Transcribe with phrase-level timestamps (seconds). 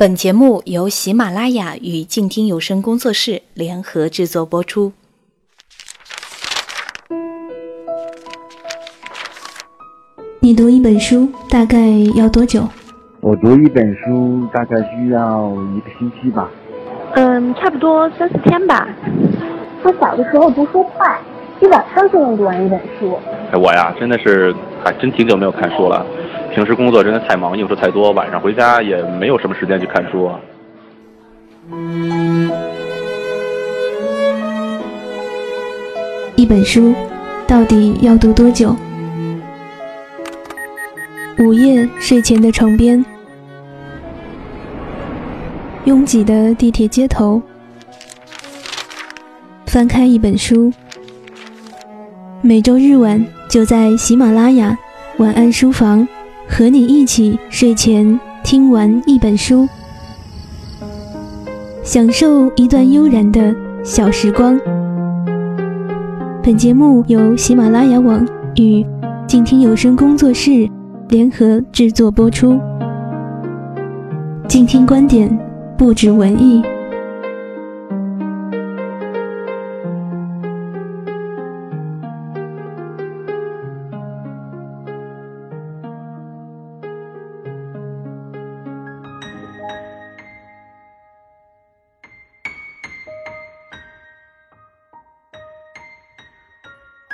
[0.00, 4.94] 本节目由喜马拉雅与静听有声工作室联合制作播出。
[10.40, 11.76] 你读一本书大概
[12.14, 12.66] 要多久？
[13.20, 16.48] 我读一本书大概需要一个星期吧。
[17.16, 18.88] 嗯，差不多三四天吧。
[19.82, 21.20] 我小的时候读书快，
[21.60, 23.18] 一晚上就能读完一本书。
[23.52, 26.06] 哎，我呀，真的是还真挺久没有看书了。
[26.52, 30.30] 平时工作真的太忙，应酬太多，晚上回家也没有什么时间去看书。
[36.34, 36.92] 一本书
[37.46, 38.74] 到底要读多久？
[41.38, 43.04] 午夜睡前的床边，
[45.84, 47.40] 拥挤的地铁街头，
[49.66, 50.72] 翻开一本书。
[52.42, 54.76] 每周日晚就在喜马拉雅
[55.18, 56.06] 晚安书房。
[56.50, 59.68] 和你一起睡前听完一本书，
[61.84, 64.58] 享受一段悠然的小时光。
[66.42, 68.84] 本节目由喜马拉雅网与
[69.28, 70.68] 静听有声工作室
[71.08, 72.58] 联合制作播出。
[74.48, 75.38] 静听观点，
[75.78, 76.60] 不止文艺。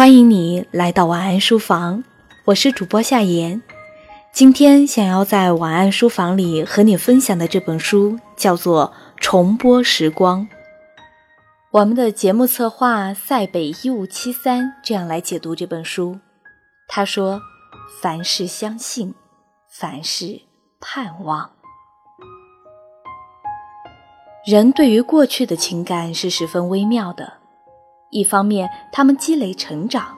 [0.00, 2.02] 欢迎你来到晚安书房，
[2.46, 3.60] 我是主播夏言。
[4.32, 10.40] 今天想要在晚安书房里和你分享的这本书叫做《重播时光》。
[11.72, 16.18] 我们的节目策划塞北一五七三这样来解读这本书。
[16.88, 17.42] 他说
[18.00, 19.14] ：“凡事相信，
[19.68, 20.40] 凡事
[20.80, 21.50] 盼望。
[24.46, 27.34] 人对于过去的情感是十分微妙的。”
[28.10, 30.16] 一方面，他们积累成长，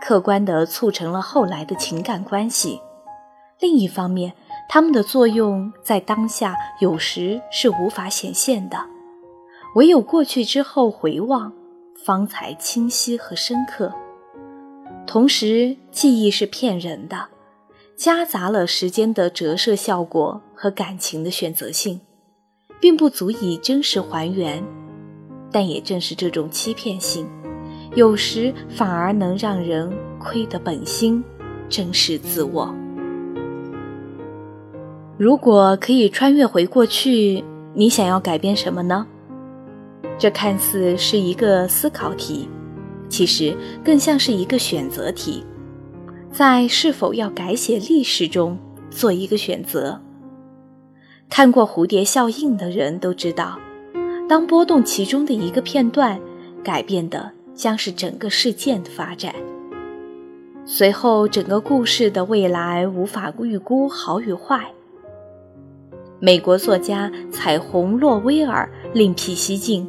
[0.00, 2.80] 客观地促成了后来的情感关系；
[3.60, 4.32] 另一方面，
[4.68, 8.78] 他们的作用在当下有时是无法显现的，
[9.74, 11.52] 唯有过去之后回望，
[12.02, 13.92] 方才清晰和深刻。
[15.06, 17.28] 同时，记忆是骗人的，
[17.94, 22.00] 夹杂了时间的折射效果和感情的选择性，
[22.80, 24.64] 并不足以真实还原。
[25.54, 27.28] 但也正是这种欺骗性，
[27.94, 29.88] 有时反而能让人
[30.18, 31.22] 亏得本心，
[31.68, 32.74] 正视自我。
[35.16, 39.06] 如果可以穿越回过去，你想要改变什么呢？
[40.18, 42.48] 这看似是一个思考题，
[43.08, 45.44] 其实更像是一个选择题，
[46.32, 48.58] 在是否要改写历史中
[48.90, 50.00] 做一个选择。
[51.28, 53.56] 看过蝴蝶效应的人都知道。
[54.26, 56.18] 当波动其中的一个片段，
[56.62, 59.34] 改变的将是整个事件的发展。
[60.64, 64.64] 随后，整个故事的未来无法预估好与坏。
[66.20, 69.86] 美国作家彩虹洛威尔另辟蹊径，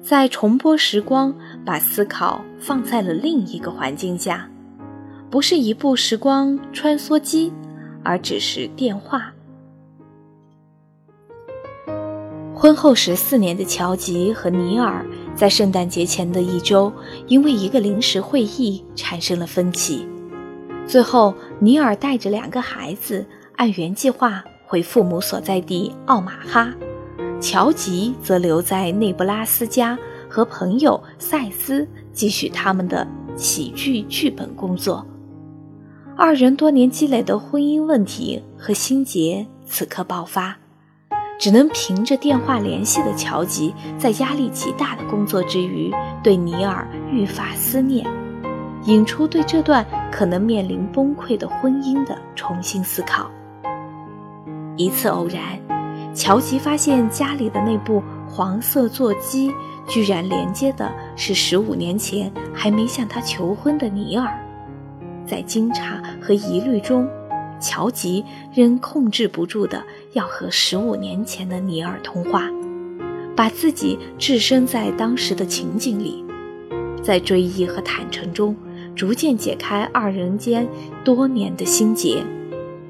[0.00, 1.34] 在重播时光，
[1.64, 4.48] 把思考放在了另一个环境下，
[5.28, 7.52] 不是一部时光穿梭机，
[8.04, 9.32] 而只是电话。
[12.66, 15.06] 婚后十四年的乔吉和尼尔，
[15.36, 16.92] 在圣诞节前的一周，
[17.28, 20.04] 因为一个临时会议产生了分歧。
[20.84, 23.24] 最后，尼尔带着两个孩子
[23.54, 26.74] 按原计划回父母所在地奥马哈，
[27.40, 29.96] 乔吉则留在内布拉斯加
[30.28, 33.06] 和朋友赛斯继续他们的
[33.36, 35.06] 喜剧剧本工作。
[36.16, 40.58] 二人多年积累的婚姻问题和心结此刻爆发。
[41.38, 45.92] 只能凭着电话联系的乔吉，在压力极大的工作之余，
[46.22, 48.06] 对尼尔愈发思念，
[48.84, 53.30] 引出对这段可能面临崩溃的婚姻的重新思考。
[54.78, 55.42] 一次偶然，
[56.14, 59.52] 乔吉发现家里的那部黄色座机，
[59.86, 64.26] 居然连接的是十五年前还没向他求婚的尼尔。
[65.26, 67.06] 在惊诧和疑虑中。
[67.58, 68.22] 乔吉
[68.52, 69.82] 仍控制不住的
[70.16, 72.48] 要和十五年前的尼尔通话，
[73.36, 76.24] 把自己置身在当时的情景里，
[77.02, 78.56] 在追忆和坦诚中，
[78.94, 80.66] 逐渐解开二人间
[81.04, 82.24] 多年的心结，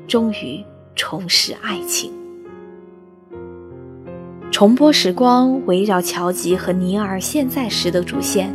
[0.06, 0.62] 终于
[0.94, 2.12] 重拾爱情。
[4.52, 8.54] 重播时光围绕乔吉和尼尔现在时的主线，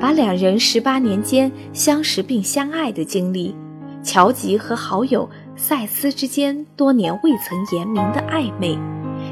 [0.00, 3.54] 把两人十八年间相识并相爱的经历，
[4.02, 5.30] 乔吉和好友。
[5.58, 8.78] 赛斯之间多年未曾言明的暧昧，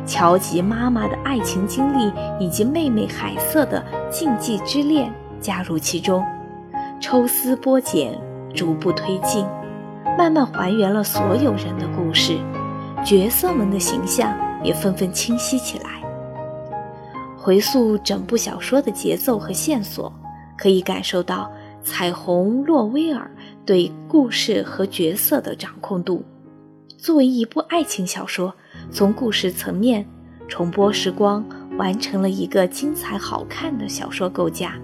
[0.04, 5.08] 乔吉妈妈的爱情经历以及妹妹海瑟的禁忌之恋
[5.40, 6.24] 加入其中，
[7.00, 8.18] 抽丝剥茧，
[8.52, 9.46] 逐步推进，
[10.18, 12.36] 慢慢还原了所有人的故事，
[13.04, 15.90] 角色们的形象也纷纷清晰起来。
[17.38, 20.12] 回溯整部小说的节奏和线索，
[20.58, 21.48] 可以感受到
[21.84, 23.30] 彩虹洛威尔
[23.66, 26.24] 对故事和角色的掌控度。
[26.96, 28.54] 作为一部爱情小说，
[28.90, 30.06] 从故事层面，
[30.48, 31.44] 重播时光
[31.76, 34.78] 完成了一个精彩好看的小说构架。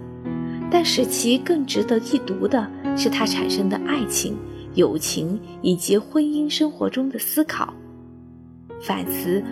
[0.71, 4.37] 但使其更值得一读的是它产生的爱情、
[4.75, 7.73] 友情以及婚姻生活中的思考
[8.81, 9.43] 反思，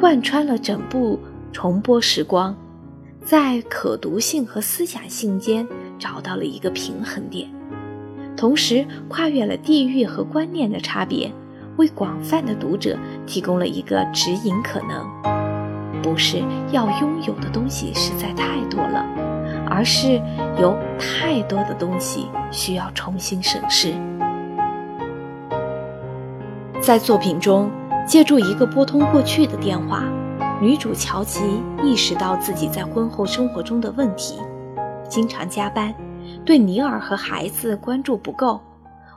[0.00, 1.18] 贯穿了整部。
[1.50, 2.54] 重播时光，
[3.24, 5.66] 在可读性和思想性间
[5.98, 7.48] 找到了一个平衡点，
[8.38, 11.28] 同时跨越了地域和观念的差别，
[11.76, 12.96] 为广泛的读者
[13.26, 15.04] 提供了一个指引可能。
[16.00, 16.40] 不是
[16.70, 19.04] 要拥有的东西实在太多了，
[19.68, 20.22] 而是
[20.56, 23.92] 有太多的东西需要重新审视。
[26.80, 27.68] 在作品中，
[28.06, 30.04] 借助一个拨通过去的电话。
[30.60, 31.40] 女主乔吉
[31.82, 34.38] 意识到自己在婚后生活中的问题，
[35.08, 35.92] 经常加班，
[36.48, 38.58] 对尼尔和孩子关注不够，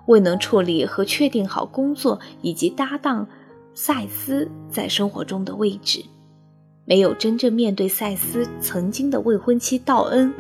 [0.07, 3.25] 未能处理和确定好工作以及搭档
[3.73, 6.03] 赛斯在生活中的位置，
[6.83, 10.33] 没有真正面对赛斯曾经的未婚妻道恩，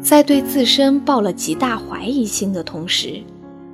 [0.00, 3.20] 在对自身抱了极大怀疑心的同时，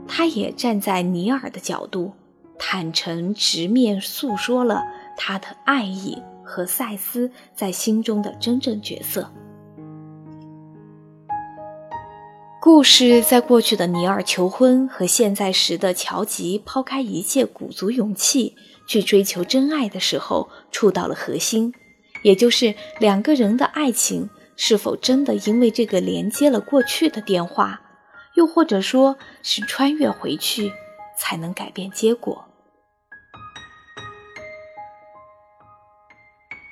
[0.08, 2.12] 他也站在尼尔的角度，
[2.58, 4.82] 坦诚直面诉说了
[5.14, 6.16] 他的爱意。
[6.48, 9.28] 和赛斯在心中的真正角色。
[12.66, 18.56] 故事在过去的尼尔求婚和现在时的乔吉抛开一切鼓足勇气
[18.88, 21.72] 去追求真爱的时候，触到了核心，
[22.22, 27.82] 也就是两个人的爱情是否真的因为这个连接了过去的电话，
[28.34, 30.72] 又或者说是穿越回去
[31.16, 32.46] 才能改变结果。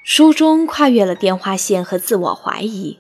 [0.04, 2.98] 书中跨越了电话线和自我怀疑，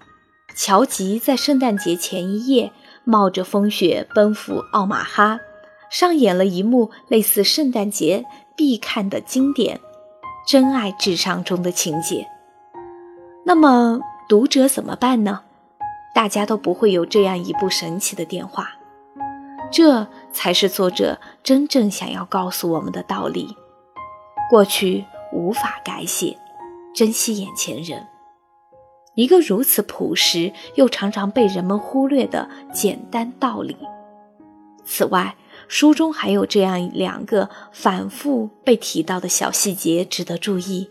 [0.56, 2.70] 乔吉在圣诞节前一夜
[3.04, 5.40] 冒着风雪奔赴奥马哈，
[5.90, 8.24] 上演了一幕类似圣诞节
[8.56, 9.76] 必看的经典
[10.46, 12.26] 《真爱至上》中的情节。
[13.44, 15.42] 那么读者怎么办呢？
[16.14, 18.70] 大家都不会有这样一部神奇的电话，
[19.70, 23.56] 这才是作者真正想要告诉我们的道理。
[24.48, 26.38] 过去无法改写。
[26.94, 28.06] 珍惜眼前人，
[29.14, 33.76] 一个如此朴实又常常被人们忽略的简单道理。
[34.84, 40.88] 此外，书中还有这样两个反复被提到的小细节值得注意。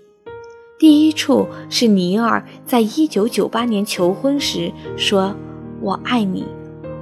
[0.80, 5.34] 第一处是尼尔在一九九八年求婚时说
[5.80, 6.44] ：“我爱你，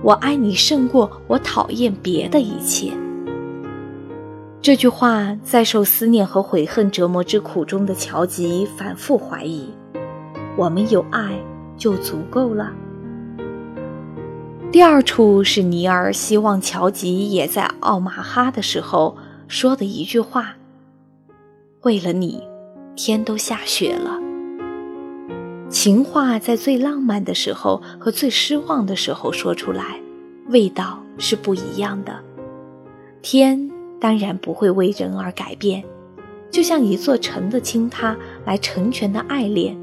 [0.03, 2.91] 我爱你胜过我讨厌别的一切。”
[4.61, 9.73] 这句话在受思念和悔恨折磨之苦中的乔吉反复怀疑：
[10.61, 11.43] 我们有爱
[11.75, 12.71] 就足够了。
[14.71, 19.17] 第二处是尼尔希望乔吉也在奥马哈的时候
[19.47, 20.53] 说的一句话
[21.81, 22.43] ：“为了你，
[22.95, 24.19] 天都下雪了。”
[25.67, 29.99] 情话在最浪漫的时候和最失望的时候说出来，
[30.49, 32.19] 味道是不一样的。
[33.23, 33.67] 天。
[33.99, 35.83] 当然不会为人而改变，
[36.49, 39.77] 就像一座城的倾塌来成全的爱恋，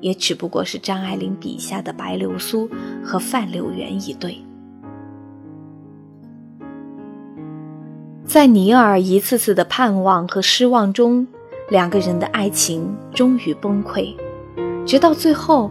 [0.00, 2.68] 也只不过是张爱玲笔下的白流苏
[3.04, 4.38] 和范柳原一对。
[8.24, 11.26] 在尼尔一次次的盼望和失望中，
[11.70, 14.14] 两个人的爱情终于崩溃，
[14.84, 15.70] 直到最后，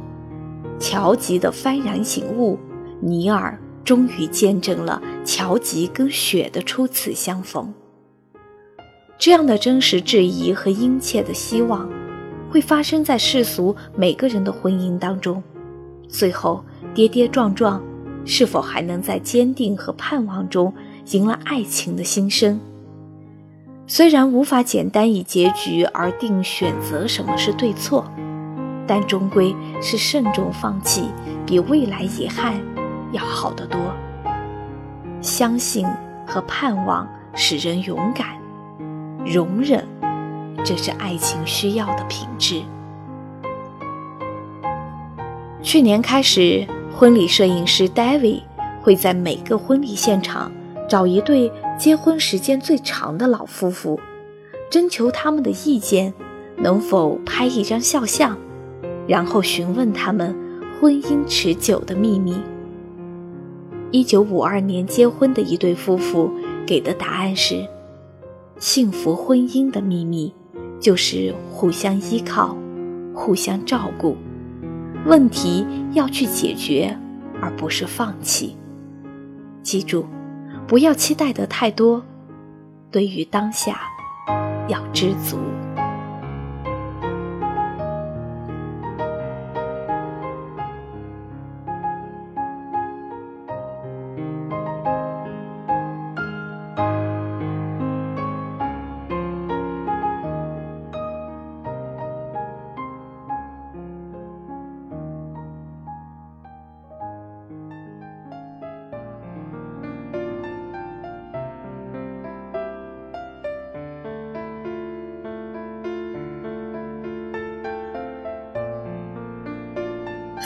[0.79, 2.57] 乔吉的幡然醒悟，
[2.99, 3.59] 尼尔。
[3.83, 7.71] 终于见证了乔吉跟雪的初次相逢。
[9.19, 11.87] 这样的真实质疑和殷切的希望，
[12.55, 15.43] 会发生在世俗每个人的婚姻当中。
[16.07, 17.83] 最后跌跌撞撞，
[18.23, 20.73] 是否还能在坚定和盼望中
[21.11, 22.57] 赢了爱情的新生？
[23.87, 28.05] 虽然无法简单以结局而定选择什么是对错，
[28.87, 31.09] 但终归是慎重放弃，
[31.45, 32.55] 比未来遗憾。
[33.11, 33.77] 要好得多。
[35.19, 35.85] 相信
[36.25, 38.27] 和盼望使人勇敢，
[39.25, 39.85] 容忍，
[40.63, 42.61] 这是爱情需要的品质。
[45.61, 48.43] 去年开始，婚礼摄影师 David
[48.81, 50.51] 会在每个婚礼现场
[50.87, 53.99] 找一对结婚时间最长的老夫妇，
[54.69, 56.13] 征求他们的意见，
[56.57, 58.37] 能否拍一张肖像，
[59.07, 60.35] 然后询问他们
[60.79, 62.35] 婚姻持久的秘密。
[63.89, 66.29] 一九五二年结婚的一对夫妇
[66.67, 67.65] 给的答案是：
[68.59, 70.31] 幸福婚姻的秘密
[70.79, 72.55] 就是互相依靠、
[73.13, 74.17] 互相照顾，
[75.05, 76.97] 问题要去解决，
[77.41, 78.55] 而不是放弃。
[79.63, 80.05] 记住，
[80.67, 82.03] 不要期待的太多，
[82.91, 83.79] 对于当下，
[84.67, 85.37] 要知足。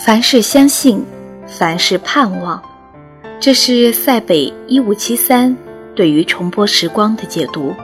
[0.06, 1.06] 凡事相信，
[1.46, 2.62] 凡事盼望，
[3.38, 5.56] 这是塞北一五七三
[5.94, 7.76] 对于重播时光的解读。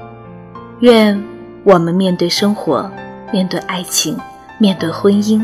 [0.80, 1.22] 愿
[1.66, 2.90] 我们面对生活，
[3.34, 4.18] 面对爱情，
[4.58, 5.44] 面对婚姻，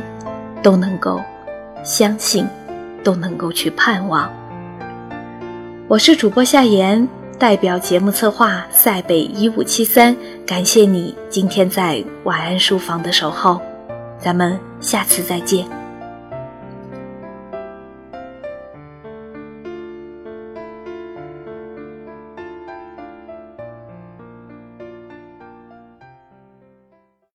[0.63, 1.20] 都能够
[1.84, 2.48] 相信，
[3.04, 4.32] 都能够去盼望。
[5.90, 7.06] 我是主播夏言，
[7.38, 10.16] 代表节目策划塞北一五七三，
[10.48, 13.60] 感谢你今天在晚安书房的守候，
[14.18, 15.80] 咱们下次再见。